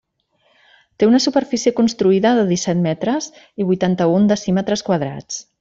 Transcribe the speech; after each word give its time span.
Té 1.03 1.09
una 1.09 1.19
superfície 1.25 1.73
construïda 1.81 2.33
de 2.41 2.47
disset 2.53 2.83
metres 2.89 3.31
i 3.65 3.71
vuitanta-un 3.73 4.29
decímetres 4.37 4.89
quadrats. 4.91 5.43